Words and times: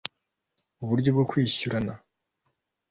uburyo 0.83 1.09
bwo 1.15 1.25
kwishyurana 1.29 1.93